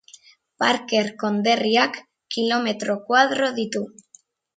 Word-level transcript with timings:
Parker 0.61 1.09
konderriak 1.23 1.99
kilometro 2.37 2.95
koadro 3.11 3.51
ditu. 3.61 3.83